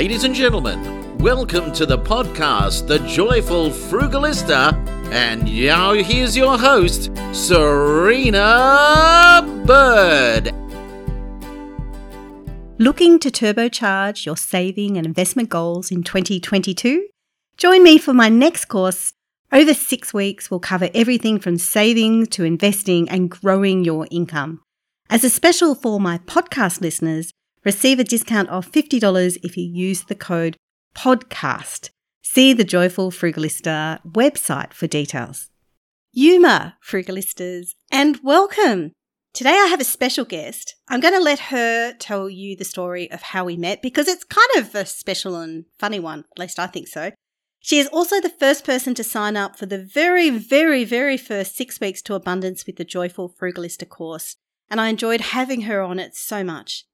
[0.00, 4.72] Ladies and gentlemen, welcome to the podcast, The Joyful Frugalista.
[5.12, 8.46] And now here's your host, Serina
[9.66, 10.54] Bird.
[12.78, 17.06] Looking to turbocharge your saving and investment goals in 2022?
[17.58, 19.12] Join me for my next course.
[19.52, 24.62] Over six weeks, we'll cover everything from saving to investing and growing your income.
[25.10, 27.29] As a special for my podcast listeners,
[27.64, 30.56] receive a discount of $50 if you use the code
[30.94, 31.90] PODCAST.
[32.22, 35.50] See the Joyful Frugalista website for details.
[36.12, 38.92] Yuma, Frugalistas, and welcome.
[39.32, 40.74] Today I have a special guest.
[40.88, 44.24] I'm going to let her tell you the story of how we met because it's
[44.24, 47.12] kind of a special and funny one, at least I think so.
[47.60, 51.56] She is also the first person to sign up for the very, very, very first
[51.56, 54.36] six weeks to abundance with the Joyful Frugalista course,
[54.70, 56.86] and I enjoyed having her on it so much.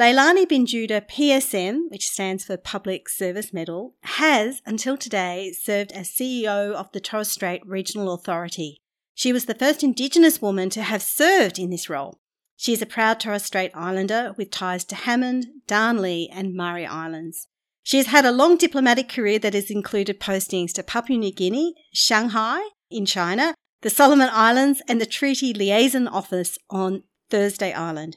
[0.00, 6.08] Leilani bin Juda PSM, which stands for Public Service Medal, has until today served as
[6.08, 8.80] CEO of the Torres Strait Regional Authority.
[9.14, 12.18] She was the first Indigenous woman to have served in this role.
[12.56, 17.46] She is a proud Torres Strait Islander with ties to Hammond, Darnley, and Murray Islands.
[17.82, 21.74] She has had a long diplomatic career that has included postings to Papua New Guinea,
[21.92, 28.16] Shanghai in China, the Solomon Islands, and the Treaty Liaison Office on Thursday Island.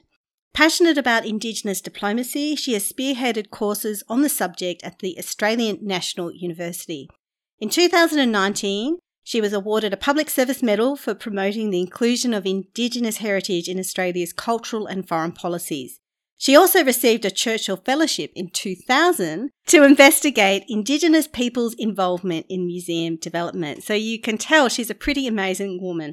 [0.54, 6.32] Passionate about Indigenous diplomacy, she has spearheaded courses on the subject at the Australian National
[6.32, 7.08] University.
[7.58, 13.16] In 2019, she was awarded a Public Service Medal for promoting the inclusion of Indigenous
[13.16, 15.98] heritage in Australia's cultural and foreign policies.
[16.38, 23.16] She also received a Churchill Fellowship in 2000 to investigate Indigenous people's involvement in museum
[23.16, 23.82] development.
[23.82, 26.12] So you can tell she's a pretty amazing woman.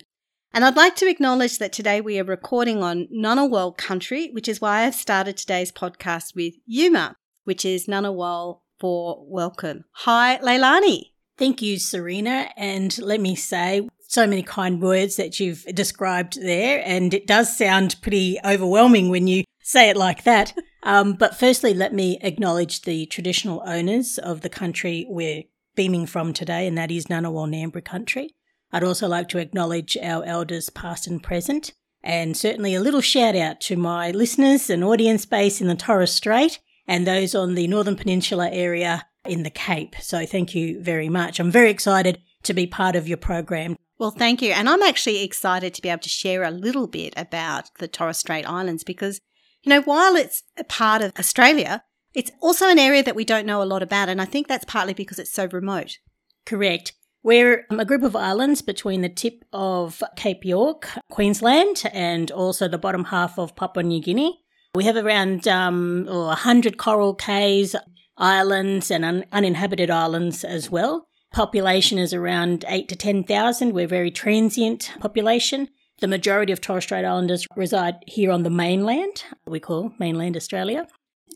[0.53, 4.59] And I'd like to acknowledge that today we are recording on Ngunnawal country, which is
[4.59, 9.86] why I've started today's podcast with Yuma, which is Ngunnawal for welcome.
[9.92, 11.11] Hi, Leilani.
[11.37, 12.49] Thank you, Serina.
[12.58, 16.83] And let me say, so many kind words that you've described there.
[16.86, 20.53] And it does sound pretty overwhelming when you say it like that.
[20.83, 25.43] Um, but firstly, let me acknowledge the traditional owners of the country we're
[25.76, 28.33] beaming from today, and that is Ngunnawal Ngambri country.
[28.71, 31.73] I'd also like to acknowledge our elders, past and present,
[32.04, 36.11] and certainly a little shout out to my listeners and audience base in the Torres
[36.11, 39.95] Strait and those on the Northern Peninsula area in the Cape.
[40.02, 41.39] So thank you very much.
[41.39, 43.77] I'm very excited to be part of your program.
[43.99, 44.52] Well, thank you.
[44.52, 48.17] And I'm actually excited to be able to share a little bit about the Torres
[48.17, 49.21] Strait Islands because,
[49.61, 51.83] you know, while it's a part of Australia,
[52.15, 54.09] it's also an area that we don't know a lot about.
[54.09, 55.99] And I think that's partly because it's so remote.
[56.45, 56.93] Correct.
[57.23, 62.80] We're a group of islands between the tip of Cape York, Queensland, and also the
[62.80, 64.39] bottom half of Papua New Guinea.
[64.73, 67.76] We have around um, 100 coral cays,
[68.17, 71.08] islands, and un- uninhabited islands as well.
[71.32, 73.71] Population is around 8 to 10,000.
[73.71, 75.67] We're a very transient population.
[75.99, 80.88] The majority of Torres Strait Islanders reside here on the mainland, we call mainland Australia.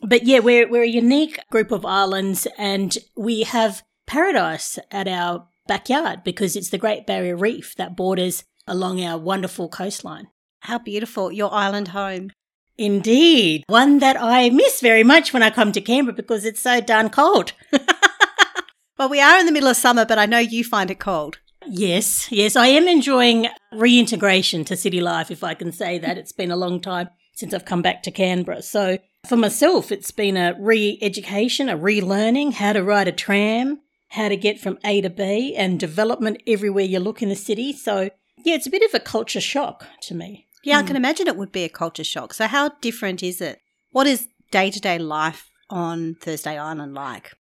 [0.02, 5.46] But yeah, we're, we're a unique group of islands and we have paradise at our
[5.66, 10.28] backyard because it's the Great Barrier Reef that borders along our wonderful coastline.
[10.60, 12.30] How beautiful, your island home.
[12.78, 13.64] Indeed.
[13.68, 17.08] One that I miss very much when I come to Canberra because it's so darn
[17.10, 17.52] cold.
[18.98, 21.38] well, we are in the middle of summer, but I know you find it cold.
[21.68, 26.18] Yes, yes, I am enjoying reintegration to city life, if I can say that.
[26.18, 28.62] It's been a long time since I've come back to Canberra.
[28.62, 33.80] So for myself, it's been a re education, a relearning how to ride a tram,
[34.16, 37.72] how to get from A to B and development everywhere you look in the city.
[37.72, 38.10] So,
[38.44, 40.46] yeah, it's a bit of a culture shock to me.
[40.64, 40.88] Yeah, I hmm.
[40.88, 42.34] can imagine it would be a culture shock.
[42.34, 43.60] So, how different is it?
[43.90, 47.34] What is day to day life on Thursday Island like?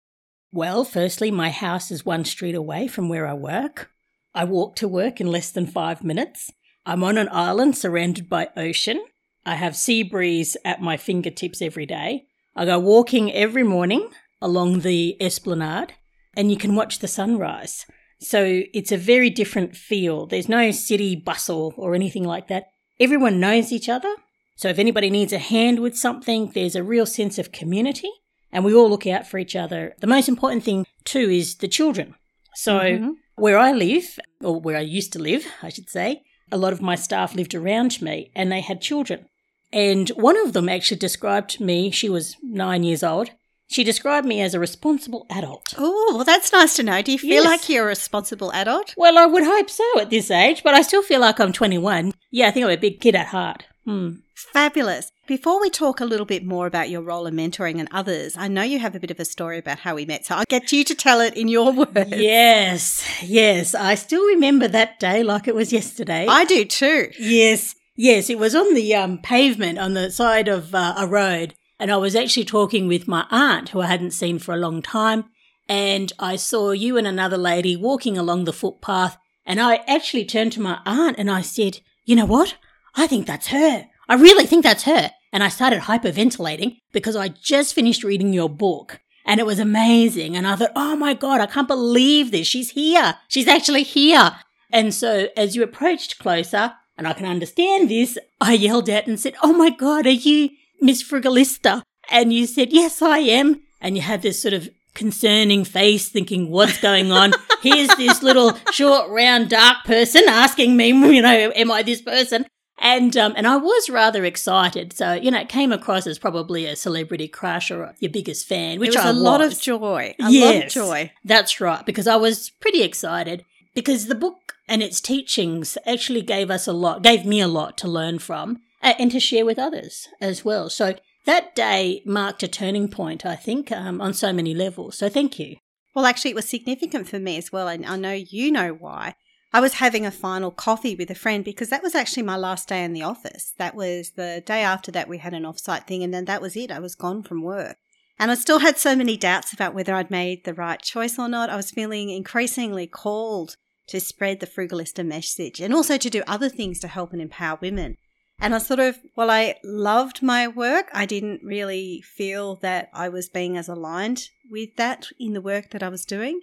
[0.52, 3.90] Well, firstly, my house is one street away from where I work.
[4.34, 6.52] I walk to work in less than five minutes.
[6.86, 9.04] I'm on an island surrounded by ocean.
[9.46, 12.26] I have sea breeze at my fingertips every day.
[12.56, 14.10] I go walking every morning
[14.42, 15.94] along the esplanade
[16.36, 17.86] and you can watch the sunrise.
[18.20, 20.26] So it's a very different feel.
[20.26, 22.68] There's no city bustle or anything like that.
[23.00, 24.14] Everyone knows each other.
[24.56, 28.10] So if anybody needs a hand with something, there's a real sense of community
[28.52, 29.94] and we all look out for each other.
[30.00, 32.16] The most important thing too is the children.
[32.56, 33.10] So mm-hmm.
[33.36, 36.82] where I live, or where I used to live, I should say, a lot of
[36.82, 39.28] my staff lived around me and they had children.
[39.74, 43.32] And one of them actually described me, she was nine years old,
[43.68, 45.74] she described me as a responsible adult.
[45.78, 47.02] Oh, well, that's nice to know.
[47.02, 47.46] Do you feel yes.
[47.46, 48.94] like you're a responsible adult?
[48.98, 52.14] Well, I would hope so at this age, but I still feel like I'm 21.
[52.32, 53.66] Yeah, I think I'm a big kid at heart.
[53.86, 54.16] Hmm.
[54.36, 55.12] Fabulous.
[55.28, 58.48] Before we talk a little bit more about your role in mentoring and others, I
[58.48, 60.26] know you have a bit of a story about how we met.
[60.26, 62.12] So I'll get you to tell it in your words.
[62.12, 63.74] Yes, yes.
[63.74, 66.28] I still remember that day like it was yesterday.
[66.28, 67.10] I do too.
[67.18, 68.30] Yes, yes.
[68.30, 71.56] It was on the um, pavement on the side of uh, a road.
[71.80, 74.82] And I was actually talking with my aunt, who I hadn't seen for a long
[74.82, 75.26] time.
[75.68, 79.18] And I saw you and another lady walking along the footpath.
[79.46, 82.56] And I actually turned to my aunt and I said, You know what?
[82.96, 83.86] I think that's her.
[84.08, 85.12] I really think that's her.
[85.34, 90.38] And I started hyperventilating because I just finished reading your book and it was amazing.
[90.38, 92.48] And I thought, oh my God, I can't believe this.
[92.48, 93.16] She's here.
[93.28, 94.38] She's actually here.
[94.72, 99.20] And so as you approached closer, and I can understand this, I yelled out and
[99.20, 100.50] said, oh my God, are you
[100.82, 101.82] Miss Frugalista?
[102.10, 103.62] And you said, yes, I am.
[103.82, 107.34] And you had this sort of concerning face thinking, what's going on?
[107.62, 112.46] Here's this little short, round, dark person asking me, you know, am I this person?
[112.78, 114.92] And um, and I was rather excited.
[114.92, 118.80] So you know, it came across as probably a celebrity crush or your biggest fan,
[118.80, 119.60] which it was I a lot of was.
[119.60, 120.14] joy.
[120.20, 121.12] A yes, lot of joy.
[121.24, 126.52] That's right, because I was pretty excited because the book and its teachings actually gave
[126.52, 129.60] us a lot, gave me a lot to learn from uh, and to share with
[129.60, 130.70] others as well.
[130.70, 130.96] So
[131.26, 134.98] that day marked a turning point, I think, um, on so many levels.
[134.98, 135.58] So thank you.
[135.96, 137.68] Well, actually, it was significant for me as well.
[137.68, 139.16] And I know you know why.
[139.52, 142.68] I was having a final coffee with a friend because that was actually my last
[142.68, 143.54] day in the office.
[143.58, 146.58] That was the day after that we had an offsite thing, and then that was
[146.58, 146.72] it.
[146.72, 147.78] I was gone from work.
[148.20, 151.28] And I still had so many doubts about whether I'd made the right choice or
[151.28, 151.50] not.
[151.50, 153.56] I was feeling increasingly called
[153.88, 157.58] to spread the Frugalista message and also to do other things to help and empower
[157.62, 157.98] women.
[158.40, 163.10] And I sort of, while I loved my work, I didn't really feel that I
[163.10, 166.42] was being as aligned with that in the work that I was doing.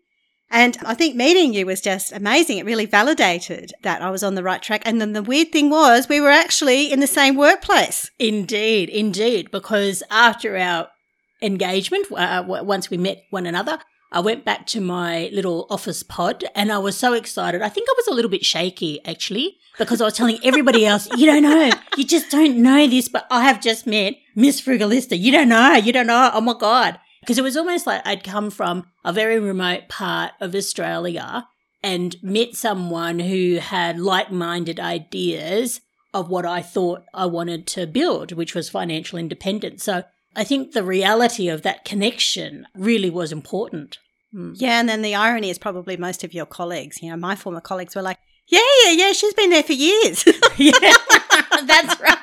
[0.51, 2.59] And I think meeting you was just amazing.
[2.59, 4.83] It really validated that I was on the right track.
[4.85, 8.11] And then the weird thing was we were actually in the same workplace.
[8.19, 10.89] Indeed, indeed, because after our
[11.41, 13.79] engagement, uh, once we met one another,
[14.13, 17.63] I went back to my little office pod and I was so excited.
[17.63, 21.09] I think I was a little bit shaky actually because I was telling everybody else,
[21.17, 25.19] you don't know, you just don't know this, but I have just met Miss Frugalista.
[25.19, 26.31] You don't know, you don't know.
[26.35, 27.01] Oh my God.
[27.21, 31.49] Because it was almost like I'd come from a very remote part of Australia
[31.83, 35.81] and met someone who had like minded ideas
[36.13, 39.85] of what I thought I wanted to build, which was financial independence.
[39.85, 43.99] So I think the reality of that connection really was important.
[44.35, 44.55] Mm.
[44.57, 47.61] Yeah, and then the irony is probably most of your colleagues, you know, my former
[47.61, 48.19] colleagues were like,
[48.49, 50.25] yeah, yeah, yeah, she's been there for years.
[50.57, 50.73] yeah,
[51.65, 52.19] that's right.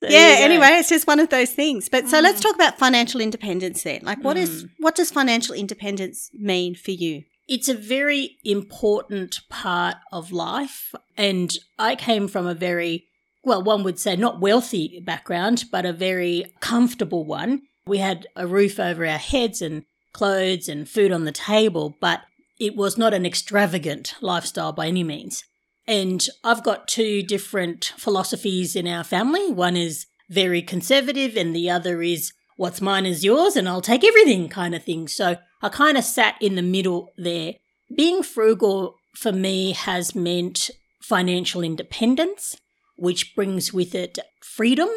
[0.00, 1.88] There yeah, anyway, it's just one of those things.
[1.88, 2.22] But so mm.
[2.22, 4.00] let's talk about financial independence then.
[4.02, 4.40] Like what mm.
[4.40, 7.24] is what does financial independence mean for you?
[7.48, 13.06] It's a very important part of life and I came from a very
[13.46, 17.62] well, one would say not wealthy background, but a very comfortable one.
[17.86, 22.22] We had a roof over our heads and clothes and food on the table, but
[22.58, 25.44] it was not an extravagant lifestyle by any means.
[25.86, 29.52] And I've got two different philosophies in our family.
[29.52, 34.02] One is very conservative, and the other is what's mine is yours, and I'll take
[34.02, 35.06] everything kind of thing.
[35.06, 37.52] So I kind of sat in the middle there.
[37.94, 40.70] Being frugal for me has meant
[41.00, 42.56] financial independence,
[42.96, 44.88] which brings with it freedom.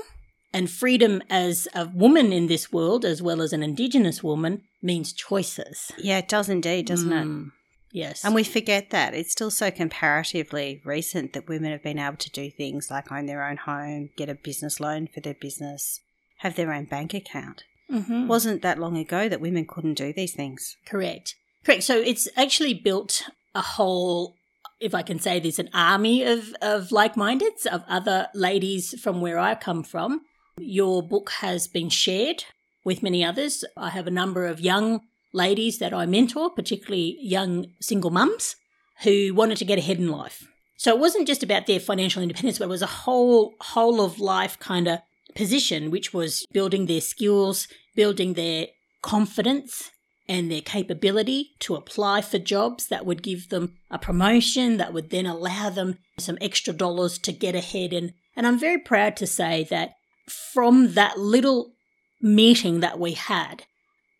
[0.51, 5.13] And freedom as a woman in this world, as well as an Indigenous woman, means
[5.13, 5.91] choices.
[5.95, 7.45] Yeah, it does indeed, doesn't mm.
[7.45, 7.51] it?
[7.91, 8.25] Yes.
[8.25, 9.13] And we forget that.
[9.13, 13.27] It's still so comparatively recent that women have been able to do things like own
[13.27, 15.99] their own home, get a business loan for their business,
[16.39, 17.63] have their own bank account.
[17.91, 18.27] Mm-hmm.
[18.27, 20.77] Wasn't that long ago that women couldn't do these things.
[20.85, 21.35] Correct.
[21.63, 21.83] Correct.
[21.83, 23.23] So it's actually built
[23.55, 24.35] a whole,
[24.79, 29.21] if I can say this, an army of, of like mindeds, of other ladies from
[29.21, 30.21] where I come from.
[30.57, 32.45] Your book has been shared
[32.85, 33.63] with many others.
[33.77, 35.01] I have a number of young
[35.33, 38.55] ladies that I mentor, particularly young single mums
[39.03, 40.47] who wanted to get ahead in life.
[40.77, 44.19] So it wasn't just about their financial independence, but it was a whole whole of
[44.19, 44.99] life kind of
[45.35, 48.67] position, which was building their skills, building their
[49.01, 49.91] confidence
[50.29, 55.09] and their capability to apply for jobs that would give them a promotion that would
[55.09, 59.27] then allow them some extra dollars to get ahead and and I'm very proud to
[59.27, 59.95] say that
[60.29, 61.73] from that little
[62.21, 63.65] meeting that we had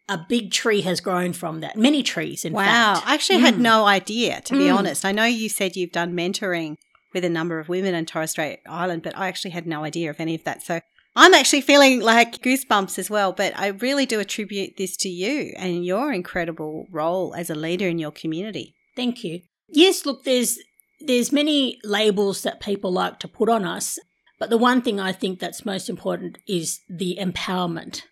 [0.10, 1.78] a big tree has grown from that.
[1.78, 2.64] Many trees, in wow.
[2.64, 3.06] fact.
[3.06, 3.12] Wow.
[3.12, 3.44] I actually mm.
[3.44, 4.76] had no idea, to be mm.
[4.76, 5.06] honest.
[5.06, 6.76] I know you said you've done mentoring
[7.14, 10.10] with a number of women in Torres Strait Island, but I actually had no idea
[10.10, 10.64] of any of that.
[10.64, 10.82] So
[11.20, 13.34] I'm actually feeling like goosebumps as well.
[13.34, 17.90] But I really do attribute this to you and your incredible role as a leader
[17.90, 18.74] in your community.
[18.96, 19.42] Thank you.
[19.68, 20.60] Yes, look, there's
[21.02, 24.00] there's many labels that people like to put on us.
[24.40, 28.04] But the one thing I think that's most important is the empowerment.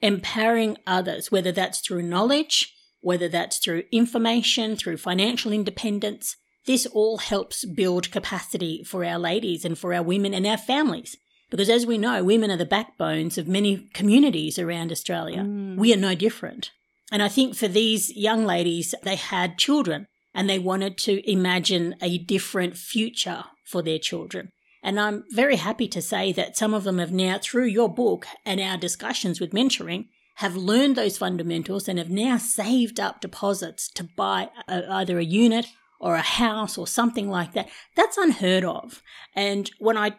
[0.00, 6.36] Empowering others, whether that's through knowledge, whether that's through information, through financial independence.
[6.64, 11.16] This all helps build capacity for our ladies and for our women and our families.
[11.52, 15.40] Because as we know, women are the backbones of many communities around Australia.
[15.40, 15.76] Mm.
[15.76, 16.70] We are no different.
[17.12, 21.94] And I think for these young ladies, they had children and they wanted to imagine
[22.00, 24.48] a different future for their children.
[24.82, 28.26] And I'm very happy to say that some of them have now, through your book
[28.46, 30.06] and our discussions with mentoring,
[30.36, 35.24] have learned those fundamentals and have now saved up deposits to buy a, either a
[35.24, 35.66] unit
[36.00, 37.68] or a house or something like that.
[37.94, 39.02] That's unheard of.
[39.36, 40.12] And when I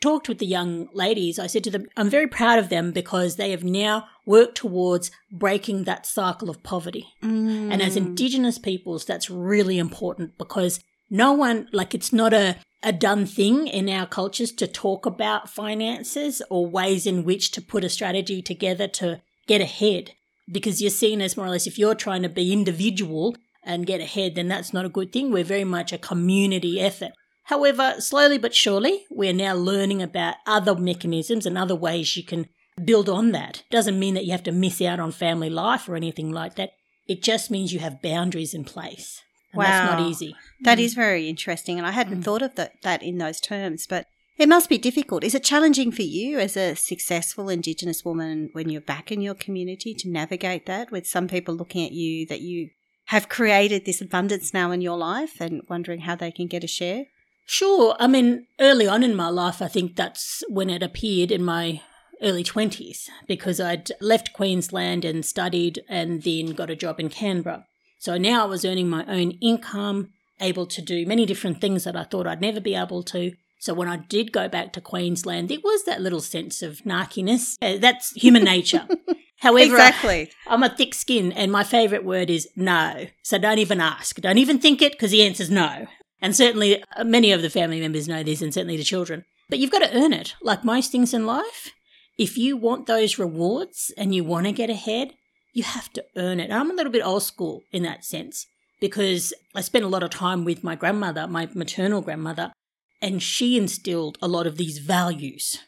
[0.00, 3.36] talked with the young ladies, I said to them, I'm very proud of them because
[3.36, 7.06] they have now worked towards breaking that cycle of poverty.
[7.22, 7.72] Mm.
[7.72, 12.92] And as Indigenous peoples, that's really important because no one, like, it's not a, a
[12.92, 17.84] done thing in our cultures to talk about finances or ways in which to put
[17.84, 20.12] a strategy together to get ahead
[20.50, 24.00] because you're seen as more or less if you're trying to be individual and get
[24.00, 25.30] ahead, then that's not a good thing.
[25.30, 27.12] We're very much a community effort.
[27.48, 32.46] However, slowly but surely, we're now learning about other mechanisms and other ways you can
[32.84, 33.62] build on that.
[33.70, 36.72] Doesn't mean that you have to miss out on family life or anything like that.
[37.06, 39.22] It just means you have boundaries in place.
[39.52, 39.64] And wow.
[39.64, 40.36] that's not easy.
[40.60, 40.82] That mm.
[40.82, 41.78] is very interesting.
[41.78, 42.24] And I hadn't mm.
[42.24, 43.86] thought of that, that in those terms.
[43.86, 44.04] But
[44.36, 45.24] it must be difficult.
[45.24, 49.34] Is it challenging for you as a successful Indigenous woman when you're back in your
[49.34, 52.68] community to navigate that with some people looking at you that you
[53.06, 56.68] have created this abundance now in your life and wondering how they can get a
[56.68, 57.06] share?
[57.50, 57.96] Sure.
[57.98, 61.80] I mean, early on in my life, I think that's when it appeared in my
[62.22, 67.64] early 20s because I'd left Queensland and studied and then got a job in Canberra.
[67.98, 70.10] So now I was earning my own income,
[70.42, 73.32] able to do many different things that I thought I'd never be able to.
[73.58, 77.56] So when I did go back to Queensland, it was that little sense of narkiness.
[77.62, 78.86] Uh, that's human nature.
[79.38, 80.30] However, exactly.
[80.46, 83.06] I, am a thick skin and my favourite word is no.
[83.22, 84.16] So don't even ask.
[84.16, 85.86] Don't even think it because the answer is no.
[86.20, 89.24] And certainly uh, many of the family members know this and certainly the children.
[89.48, 90.34] But you've got to earn it.
[90.42, 91.72] Like most things in life,
[92.18, 95.14] if you want those rewards and you want to get ahead,
[95.52, 96.50] you have to earn it.
[96.50, 98.46] And I'm a little bit old school in that sense
[98.80, 102.52] because I spent a lot of time with my grandmother, my maternal grandmother,
[103.00, 105.58] and she instilled a lot of these values.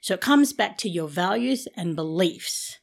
[0.00, 2.78] So it comes back to your values and beliefs.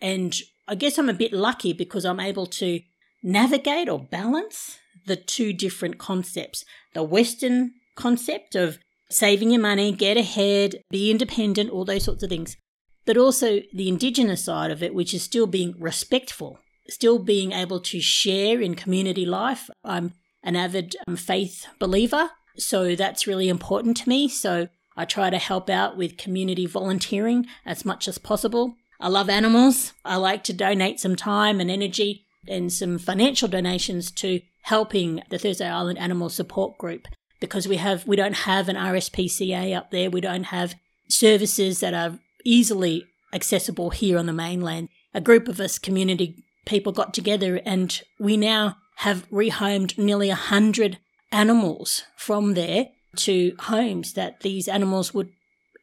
[0.00, 0.34] And
[0.68, 2.80] I guess I'm a bit lucky because I'm able to
[3.22, 8.78] navigate or balance the two different concepts the Western concept of
[9.10, 12.56] saving your money, get ahead, be independent, all those sorts of things,
[13.04, 16.58] but also the Indigenous side of it, which is still being respectful,
[16.88, 19.70] still being able to share in community life.
[19.84, 24.28] I'm an avid um, faith believer, so that's really important to me.
[24.28, 28.76] So I try to help out with community volunteering as much as possible.
[28.98, 29.92] I love animals.
[30.04, 35.38] I like to donate some time and energy and some financial donations to helping the
[35.38, 37.06] Thursday Island Animal Support Group
[37.40, 40.10] because we have we don't have an RSPCA up there.
[40.10, 40.74] We don't have
[41.08, 44.88] services that are easily accessible here on the mainland.
[45.14, 50.34] A group of us community people got together and we now have rehomed nearly a
[50.34, 50.98] hundred
[51.30, 55.30] animals from there to homes that these animals would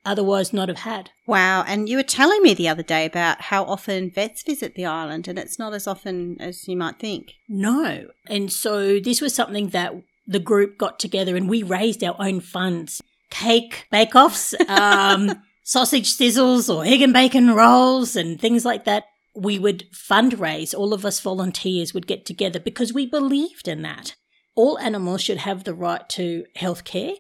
[0.06, 1.12] otherwise not have had.
[1.28, 1.64] Wow.
[1.68, 5.28] And you were telling me the other day about how often vets visit the island,
[5.28, 7.34] and it's not as often as you might think.
[7.48, 8.08] No.
[8.28, 9.94] And so this was something that
[10.26, 16.16] the group got together and we raised our own funds cake bake offs, um, sausage
[16.16, 19.06] sizzles, or egg and bacon rolls, and things like that.
[19.36, 24.16] We would fundraise, all of us volunteers would get together because we believed in that
[24.56, 27.14] all animals should have the right to health care.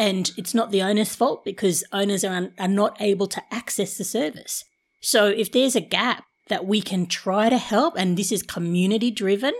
[0.00, 4.04] And it's not the owner's fault because owners are, are not able to access the
[4.04, 4.64] service.
[5.02, 9.10] So if there's a gap that we can try to help, and this is community
[9.10, 9.52] driven,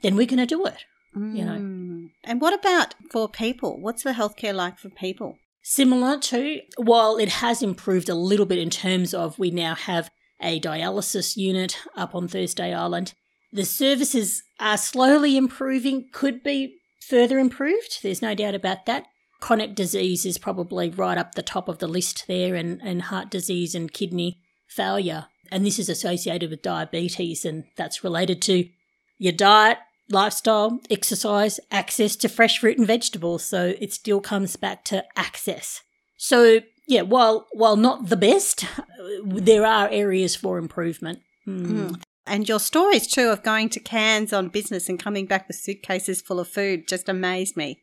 [0.00, 0.86] then we're going to do it.
[1.14, 1.36] Mm.
[1.36, 1.58] You know.
[1.58, 2.10] Mm.
[2.24, 3.78] And what about for people?
[3.82, 5.36] What's the healthcare like for people?
[5.62, 10.08] Similar to, while it has improved a little bit in terms of we now have
[10.40, 13.12] a dialysis unit up on Thursday Island,
[13.52, 17.98] the services are slowly improving, could be further improved.
[18.02, 19.04] There's no doubt about that.
[19.42, 23.28] Chronic disease is probably right up the top of the list there, and, and heart
[23.28, 25.26] disease and kidney failure.
[25.50, 28.68] And this is associated with diabetes, and that's related to
[29.18, 33.44] your diet, lifestyle, exercise, access to fresh fruit and vegetables.
[33.44, 35.82] So it still comes back to access.
[36.16, 38.64] So yeah, while while not the best,
[39.24, 41.18] there are areas for improvement.
[41.48, 41.66] Mm.
[41.66, 42.02] Mm.
[42.28, 46.22] And your stories too of going to Cairns on business and coming back with suitcases
[46.22, 47.80] full of food just amazed me.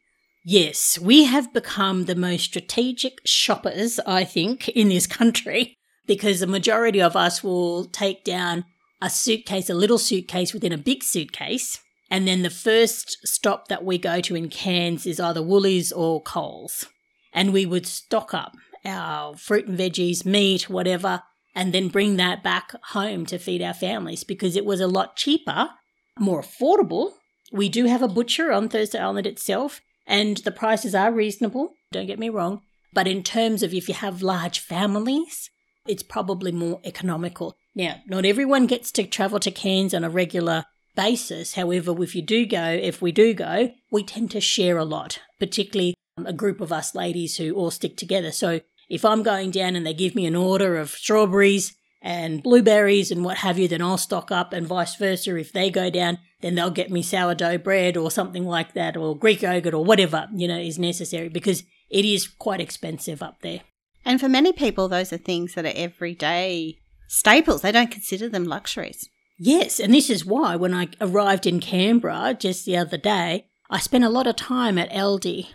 [0.52, 5.78] Yes, we have become the most strategic shoppers, I think, in this country
[6.08, 8.66] because the majority of us will take down
[9.00, 11.80] a suitcase, a little suitcase within a big suitcase.
[12.10, 16.20] And then the first stop that we go to in Cairns is either Woolies or
[16.20, 16.88] Coles.
[17.32, 18.54] And we would stock up
[18.84, 21.22] our fruit and veggies, meat, whatever,
[21.54, 25.16] and then bring that back home to feed our families because it was a lot
[25.16, 25.70] cheaper,
[26.18, 27.12] more affordable.
[27.52, 32.08] We do have a butcher on Thursday Island itself, and the prices are reasonable, don't
[32.08, 32.62] get me wrong.
[32.92, 35.52] But in terms of if you have large families,
[35.88, 37.56] it's probably more economical.
[37.76, 41.54] Now, not everyone gets to travel to Cairns on a regular basis.
[41.54, 45.20] However, if you do go, if we do go, we tend to share a lot,
[45.40, 48.32] particularly um, a group of us ladies who all stick together.
[48.32, 53.12] So if I'm going down and they give me an order of strawberries and blueberries
[53.12, 55.36] and what have you, then I'll stock up and vice versa.
[55.36, 59.18] If they go down, then they'll get me sourdough bread or something like that or
[59.18, 63.62] Greek yogurt or whatever, you know, is necessary because it is quite expensive up there.
[64.06, 67.62] And for many people, those are things that are everyday staples.
[67.62, 69.10] They don't consider them luxuries.
[69.38, 73.80] Yes, and this is why when I arrived in Canberra just the other day, I
[73.80, 75.48] spent a lot of time at Aldi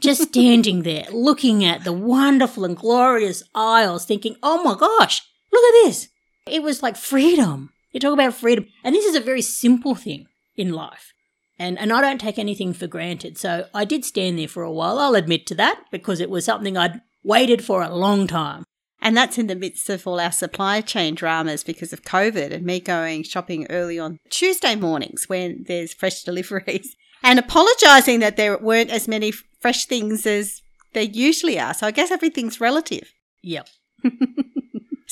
[0.00, 5.64] just standing there looking at the wonderful and glorious aisles, thinking, oh my gosh, look
[5.64, 6.08] at this.
[6.46, 7.70] It was like freedom.
[7.92, 8.66] You talk about freedom.
[8.82, 11.12] And this is a very simple thing in life.
[11.58, 13.38] And, and I don't take anything for granted.
[13.38, 14.98] So I did stand there for a while.
[14.98, 18.64] I'll admit to that because it was something I'd waited for a long time.
[19.00, 22.64] And that's in the midst of all our supply chain dramas because of COVID and
[22.64, 28.56] me going shopping early on Tuesday mornings when there's fresh deliveries and apologizing that there
[28.58, 31.74] weren't as many fresh things as there usually are.
[31.74, 33.12] So I guess everything's relative.
[33.42, 33.68] Yep.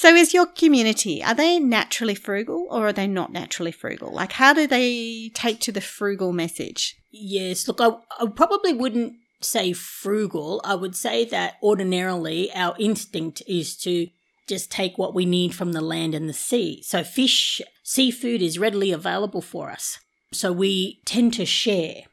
[0.01, 4.11] so is your community, are they naturally frugal or are they not naturally frugal?
[4.11, 6.97] Like how do they take to the frugal message?
[7.11, 10.63] Yes, look, I, I probably wouldn't say frugal.
[10.65, 14.09] I would say that ordinarily our instinct is to
[14.49, 16.81] just take what we need from the land and the sea.
[16.83, 19.99] So fish, seafood is readily available for us.
[20.33, 22.05] So we tend to share.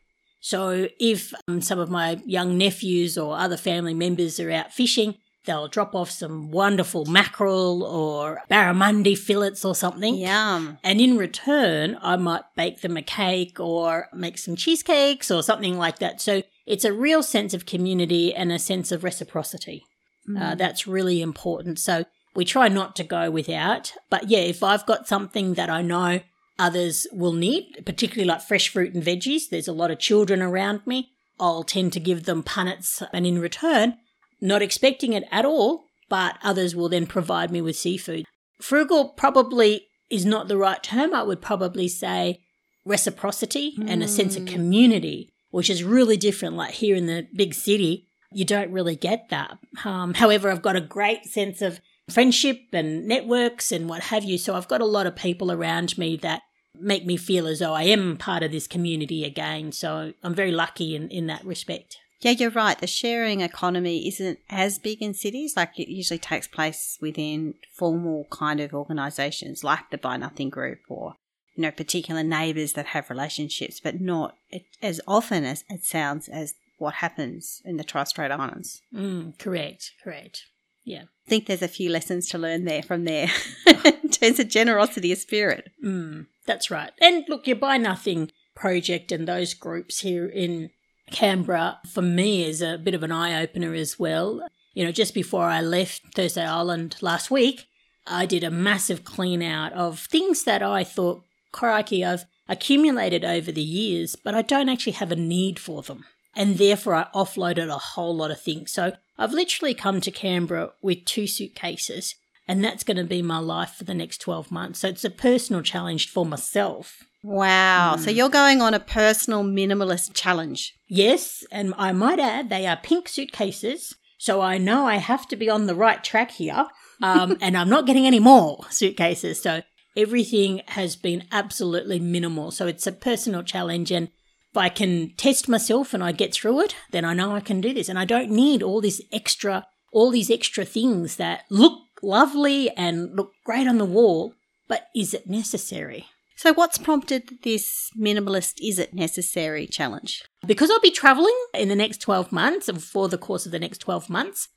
[0.41, 5.15] So if um, some of my young nephews or other family members are out fishing,
[5.47, 10.13] they'll drop off some wonderful mackerel or barramundi fillets or something.
[10.15, 10.77] Yum.
[10.83, 15.79] And in return, I might bake them a cake or make some cheesecakes or something
[15.79, 16.21] like that.
[16.21, 19.83] So it's a real sense of community and a sense of reciprocity.
[20.29, 20.39] Mm.
[20.39, 21.79] Uh, that's really important.
[21.79, 22.05] So
[22.35, 23.93] we try not to go without.
[24.11, 26.19] But yeah, if I've got something that I know
[26.59, 29.49] others will need, particularly like fresh fruit and veggies.
[29.49, 31.11] There's a lot of children around me.
[31.39, 33.97] I'll tend to give them punnets and in return,
[34.41, 38.25] not expecting it at all, but others will then provide me with seafood.
[38.61, 41.13] Frugal probably is not the right term.
[41.13, 42.39] I would probably say
[42.85, 43.89] reciprocity mm.
[43.89, 44.47] and a sense of mm.
[44.47, 46.55] community, which is really different.
[46.55, 49.57] Like here in the big city, you don't really get that.
[49.83, 54.37] Um, however, I've got a great sense of friendship and networks and what have you.
[54.37, 56.41] So I've got a lot of people around me that
[56.79, 59.71] make me feel as though I am part of this community again.
[59.71, 61.97] So I'm very lucky in, in that respect.
[62.19, 62.77] Yeah, you're right.
[62.77, 65.55] The sharing economy isn't as big in cities.
[65.55, 70.79] Like it usually takes place within formal kind of organisations like the Buy Nothing Group
[70.89, 71.13] or,
[71.55, 74.35] you know, particular neighbours that have relationships, but not
[74.81, 78.81] as often as it sounds as what happens in the Torres Strait Islands.
[78.93, 80.45] Mm, correct, correct.
[80.83, 81.03] Yeah.
[81.25, 83.27] I think there's a few lessons to learn there from there
[83.67, 85.69] in terms of generosity of spirit.
[85.83, 86.27] Mm.
[86.45, 86.91] That's right.
[87.01, 90.71] And look, your Buy Nothing project and those groups here in
[91.11, 94.47] Canberra, for me, is a bit of an eye opener as well.
[94.73, 97.67] You know, just before I left Thursday Island last week,
[98.05, 103.51] I did a massive clean out of things that I thought, crikey, I've accumulated over
[103.51, 106.05] the years, but I don't actually have a need for them.
[106.35, 108.71] And therefore, I offloaded a whole lot of things.
[108.71, 112.15] So I've literally come to Canberra with two suitcases
[112.47, 114.79] and that's going to be my life for the next 12 months.
[114.79, 117.03] So it's a personal challenge for myself.
[117.23, 117.95] Wow.
[117.95, 117.99] Mm.
[117.99, 120.73] So you're going on a personal minimalist challenge.
[120.87, 121.43] Yes.
[121.51, 123.95] And I might add, they are pink suitcases.
[124.17, 126.67] So I know I have to be on the right track here.
[127.01, 129.41] Um, and I'm not getting any more suitcases.
[129.41, 129.61] So
[129.95, 132.51] everything has been absolutely minimal.
[132.51, 133.91] So it's a personal challenge.
[133.91, 134.07] And
[134.51, 137.61] if I can test myself and I get through it, then I know I can
[137.61, 137.89] do this.
[137.89, 143.15] And I don't need all this extra, all these extra things that look lovely and
[143.15, 144.33] look great on the wall,
[144.67, 146.05] but is it necessary?
[146.37, 150.23] So, what's prompted this minimalist is it necessary challenge?
[150.45, 153.79] Because I'll be traveling in the next 12 months, for the course of the next
[153.79, 154.47] 12 months,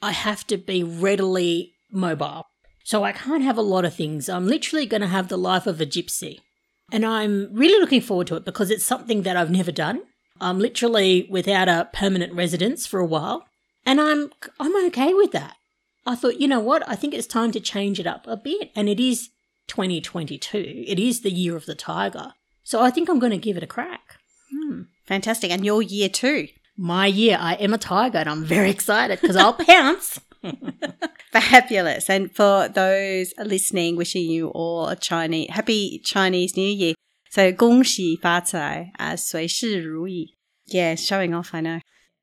[0.00, 2.44] I have to be readily mobile.
[2.84, 4.28] So, I can't have a lot of things.
[4.28, 6.38] I'm literally going to have the life of a gypsy.
[6.92, 10.02] And I'm really looking forward to it because it's something that I've never done.
[10.40, 13.44] I'm literally without a permanent residence for a while,
[13.84, 15.56] and I'm I'm okay with that.
[16.06, 16.88] I thought, you know what?
[16.88, 19.30] I think it's time to change it up a bit, and it is
[19.67, 20.85] 2022.
[20.87, 23.63] It is the year of the tiger, so I think I'm going to give it
[23.63, 24.17] a crack.
[24.51, 24.83] Hmm.
[25.05, 25.51] Fantastic.
[25.51, 26.47] And your year too.
[26.77, 30.19] My year, I am a tiger, and I'm very excited because I'll pounce.
[31.31, 32.09] Fabulous.
[32.09, 36.93] And for those listening, wishing you all a Chinese happy Chinese New Year.
[37.29, 40.35] So 恭喜发财, uh, 随事如意.
[40.67, 41.79] Yeah, showing off, I know.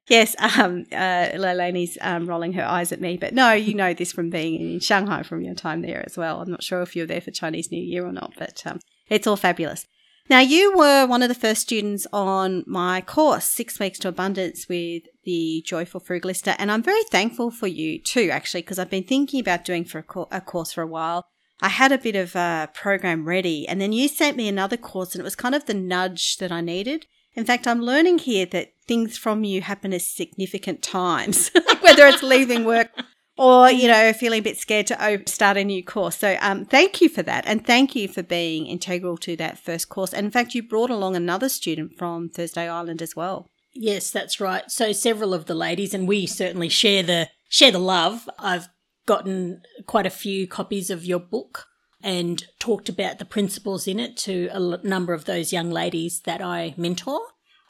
[0.08, 4.12] Yes, um, uh, Leilani's um, rolling her eyes at me, but no, you know this
[4.12, 6.42] from being in Shanghai from your time there as well.
[6.42, 9.28] I'm not sure if you're there for Chinese New Year or not, but um, it's
[9.28, 9.86] all fabulous.
[10.30, 14.68] Now, you were one of the first students on my course, Six Weeks to Abundance
[14.70, 19.04] with the Joyful Frugalista, and I'm very thankful for you too, actually, because I've been
[19.04, 21.26] thinking about doing for a, co- a course for a while.
[21.62, 25.14] I had a bit of a program ready, and then you sent me another course,
[25.14, 27.06] and it was kind of the nudge that I needed.
[27.36, 31.50] In fact, I'm learning here that things from you happen at significant times,
[31.82, 32.92] whether it's leaving work
[33.38, 36.18] or you know feeling a bit scared to start a new course.
[36.18, 39.90] So um, thank you for that and thank you for being integral to that first
[39.90, 40.14] course.
[40.14, 43.48] And in fact you brought along another student from thursday island as well.
[43.74, 44.70] Yes that's right.
[44.70, 48.30] So several of the ladies and we certainly share the share the love.
[48.38, 48.70] I've
[49.06, 51.68] gotten quite a few copies of your book
[52.04, 56.42] and talked about the principles in it to a number of those young ladies that
[56.42, 57.22] i mentor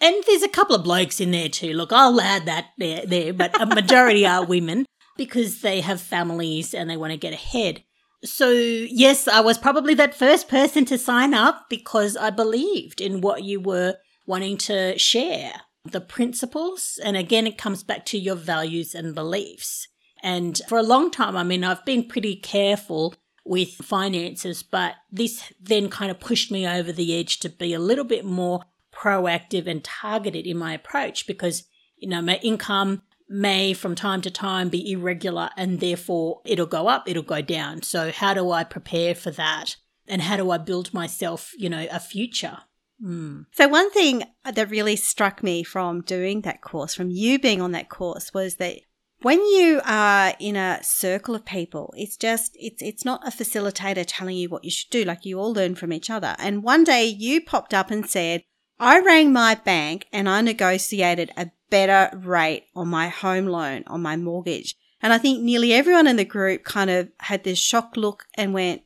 [0.02, 1.74] and there's a couple of blokes in there too.
[1.74, 6.74] Look, I'll add that there, there, but a majority are women because they have families
[6.74, 7.84] and they want to get ahead.
[8.24, 13.22] So, yes, I was probably that first person to sign up because I believed in
[13.22, 15.54] what you were wanting to share
[15.86, 17.00] the principles.
[17.04, 19.88] And again, it comes back to your values and beliefs.
[20.24, 23.14] And for a long time, I mean, I've been pretty careful
[23.52, 27.80] with finances, but this then kind of pushed me over the edge to be a
[27.80, 28.62] little bit more
[28.94, 31.66] proactive and targeted in my approach because,
[31.98, 36.88] you know, my income may from time to time be irregular and therefore it'll go
[36.88, 37.82] up, it'll go down.
[37.82, 39.76] So how do I prepare for that?
[40.08, 42.60] And how do I build myself, you know, a future?
[43.04, 43.48] Mm.
[43.52, 47.74] So one thing that really struck me from doing that course, from you being on
[47.74, 48.78] that course, was that
[49.22, 54.04] when you are in a circle of people, it's just it's it's not a facilitator
[54.08, 55.04] telling you what you should do.
[55.04, 56.36] Like you all learn from each other.
[56.40, 58.44] And one day you popped up and said,
[58.80, 64.02] "I rang my bank and I negotiated a better rate on my home loan, on
[64.04, 64.76] my mortgage.
[65.02, 68.54] And I think nearly everyone in the group kind of had this shocked look and
[68.54, 68.84] went,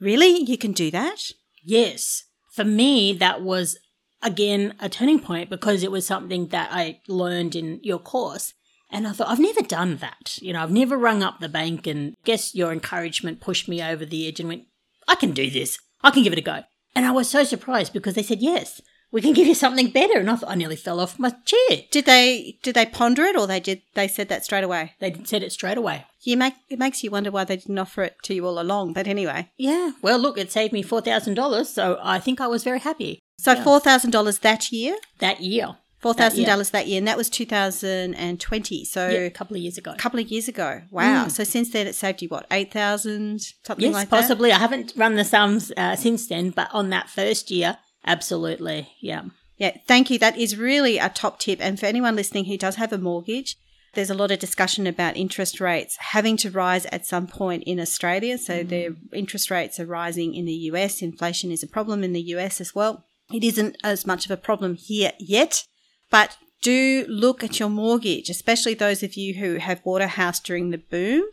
[0.00, 0.42] Really?
[0.42, 1.30] You can do that?
[1.62, 2.24] Yes.
[2.50, 3.78] For me, that was
[4.22, 8.54] again a turning point because it was something that I learned in your course.
[8.92, 10.38] And I thought, I've never done that.
[10.42, 14.04] You know, I've never rung up the bank and guess your encouragement pushed me over
[14.04, 14.64] the edge and went,
[15.08, 15.78] I can do this.
[16.02, 16.62] I can give it a go.
[16.94, 20.18] And I was so surprised because they said, yes, we can give you something better.
[20.18, 21.82] And I thought I nearly fell off my chair.
[21.90, 24.94] Did they did they ponder it or they did they said that straight away?
[25.00, 26.06] They said it straight away.
[26.22, 28.94] You make it makes you wonder why they didn't offer it to you all along.
[28.94, 29.50] But anyway.
[29.56, 29.92] Yeah.
[30.00, 33.20] Well look, it saved me four thousand dollars, so I think I was very happy.
[33.38, 33.62] So yeah.
[33.62, 34.96] four thousand dollars that year?
[35.18, 35.76] That year.
[36.02, 38.84] Four thousand dollars that year, and that was two thousand and twenty.
[38.84, 39.92] So yeah, a couple of years ago.
[39.92, 40.82] A couple of years ago.
[40.90, 41.26] Wow.
[41.26, 41.30] Mm.
[41.30, 44.50] So since then, it saved you what eight thousand something yes, like possibly.
[44.50, 44.52] that.
[44.52, 44.52] possibly.
[44.52, 49.22] I haven't run the sums uh, since then, but on that first year, absolutely, yeah.
[49.58, 50.18] Yeah, thank you.
[50.18, 51.60] That is really a top tip.
[51.60, 53.56] And for anyone listening who does have a mortgage,
[53.94, 57.78] there's a lot of discussion about interest rates having to rise at some point in
[57.78, 58.38] Australia.
[58.38, 58.68] So mm.
[58.68, 61.00] the interest rates are rising in the US.
[61.00, 63.04] Inflation is a problem in the US as well.
[63.32, 65.66] It isn't as much of a problem here yet,
[66.12, 70.38] but do look at your mortgage, especially those of you who have bought a house
[70.38, 71.24] during the boom.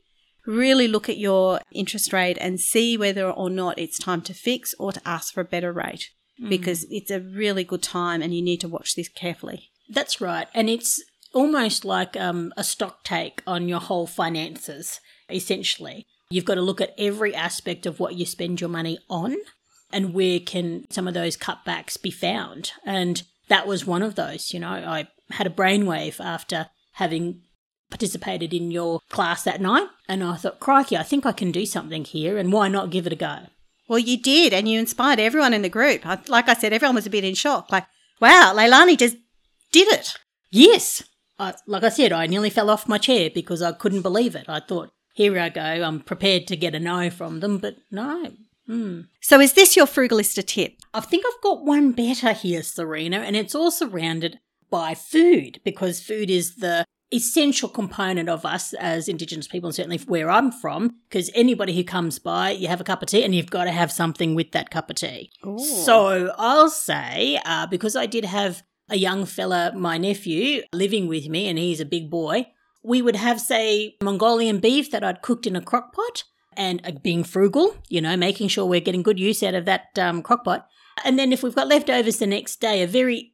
[0.48, 4.74] Really look at your interest rate and see whether or not it's time to fix
[4.80, 6.10] or to ask for a better rate
[6.42, 6.50] mm.
[6.50, 9.70] because it's a really good time and you need to watch this carefully.
[9.88, 10.48] That's right.
[10.56, 16.08] And it's almost like um, a stock take on your whole finances, essentially.
[16.32, 19.36] You've got to look at every aspect of what you spend your money on
[19.92, 22.72] and where can some of those cutbacks be found.
[22.86, 24.54] And that was one of those.
[24.54, 27.42] You know, I had a brainwave after having
[27.90, 29.88] participated in your class that night.
[30.08, 32.38] And I thought, crikey, I think I can do something here.
[32.38, 33.40] And why not give it a go?
[33.88, 36.06] Well, you did, and you inspired everyone in the group.
[36.28, 37.72] Like I said, everyone was a bit in shock.
[37.72, 37.88] Like,
[38.22, 39.18] wow, Leilani just
[39.72, 40.14] did it.
[40.52, 41.04] Yes.
[41.40, 44.48] I, like I said, I nearly fell off my chair because I couldn't believe it.
[44.48, 48.32] I thought, here I go, I'm prepared to get a no from them, but no.
[48.69, 49.08] Mm.
[49.21, 50.73] So, is this your frugalista tip?
[50.93, 56.01] I think I've got one better here, Serina, and it's all surrounded by food because
[56.01, 60.97] food is the essential component of us as Indigenous people, and certainly where I'm from,
[61.10, 63.71] because anybody who comes by, you have a cup of tea and you've got to
[63.71, 65.32] have something with that cup of tea.
[65.45, 65.58] Ooh.
[65.58, 71.27] So I'll say, uh, because I did have a young fella, my nephew, living with
[71.27, 72.47] me, and he's a big boy,
[72.84, 76.23] we would have, say, Mongolian beef that I'd cooked in a crock pot
[76.58, 79.98] and uh, being frugal, you know, making sure we're getting good use out of that
[79.98, 80.68] um, crock pot.
[81.06, 83.34] And then if we've got leftovers the next day, a very,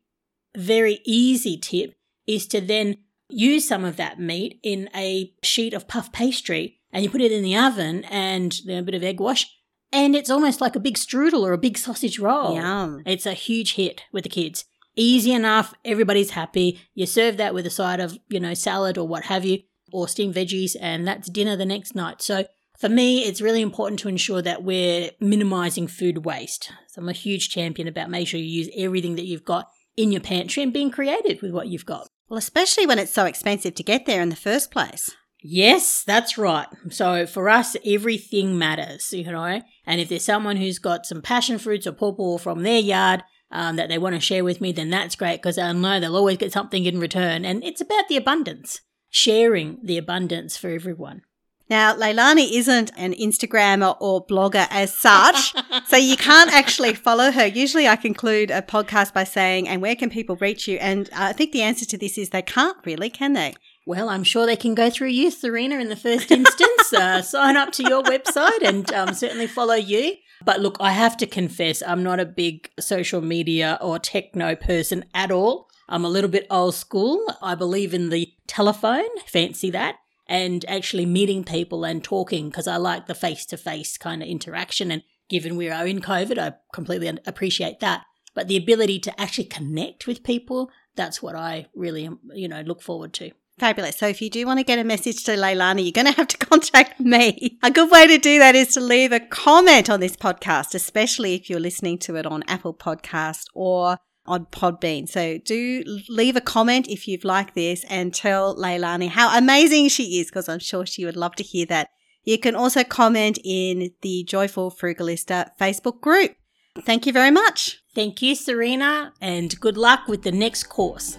[0.56, 1.95] very easy tip
[2.28, 2.97] is to then
[3.30, 7.32] use some of that meat in a sheet of puff pastry and you put it
[7.32, 9.51] in the oven and a bit of egg wash.
[9.91, 12.56] And it's almost like a big strudel or a big sausage roll.
[12.56, 13.04] Yum.
[13.06, 14.65] It's a huge hit with the kids.
[14.95, 15.73] Easy enough.
[15.84, 16.80] Everybody's happy.
[16.93, 19.60] You serve that with a side of, you know, salad or what have you,
[19.91, 22.21] or steamed veggies, and that's dinner the next night.
[22.21, 22.45] So
[22.79, 26.71] for me, it's really important to ensure that we're minimizing food waste.
[26.88, 30.11] So I'm a huge champion about making sure you use everything that you've got in
[30.11, 32.09] your pantry and being creative with what you've got.
[32.27, 35.11] Well, especially when it's so expensive to get there in the first place.
[35.47, 36.67] Yes, that's right.
[36.89, 39.61] So for us, everything matters, you know.
[39.85, 43.75] And if there's someone who's got some passion fruits or pawpaw from their yard um,
[43.75, 46.38] that they want to share with me, then that's great because I know they'll always
[46.38, 47.45] get something in return.
[47.45, 51.21] And it's about the abundance, sharing the abundance for everyone.
[51.69, 55.54] Now, Leilani isn't an Instagrammer or blogger as such,
[55.88, 57.45] so you can't actually follow her.
[57.47, 60.78] Usually I conclude a podcast by saying, and where can people reach you?
[60.78, 63.56] And I think the answer to this is they can't really, can they?
[63.88, 66.93] Well, I'm sure they can go through you, Serina, in the first instance.
[66.93, 70.15] uh, sign up to your website and um, certainly follow you.
[70.43, 75.06] But look, I have to confess, I'm not a big social media or techno person
[75.15, 75.69] at all.
[75.88, 77.25] I'm a little bit old school.
[77.41, 79.95] I believe in the telephone, fancy that
[80.27, 84.29] and actually meeting people and talking because I like the face to face kind of
[84.29, 84.91] interaction.
[84.91, 88.05] And given we are in COVID, I completely appreciate that.
[88.33, 92.81] But the ability to actually connect with people, that's what I really, you know, look
[92.81, 93.31] forward to.
[93.57, 93.97] Fabulous.
[93.97, 96.27] So if you do want to get a message to Leilani, you're going to have
[96.27, 97.57] to contact me.
[97.63, 101.35] A good way to do that is to leave a comment on this podcast, especially
[101.35, 105.07] if you're listening to it on Apple Podcast or on Podbean.
[105.07, 110.19] So do leave a comment if you've liked this and tell Leilani how amazing she
[110.19, 111.89] is because I'm sure she would love to hear that.
[112.23, 116.35] You can also comment in the Joyful Frugalista Facebook group.
[116.81, 117.81] Thank you very much.
[117.93, 121.17] Thank you, Serina, and good luck with the next course.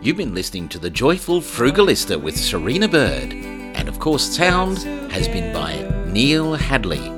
[0.00, 3.32] You've been listening to the Joyful Frugalista with Serina Bird.
[3.32, 4.78] And of course, sound
[5.10, 7.17] has been by Neil Hadley.